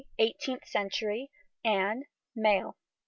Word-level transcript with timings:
EIGHTEENTH 0.17 0.65
CENTURY. 0.67 1.29
ANNE. 1.63 2.05
MALE. 2.35 2.75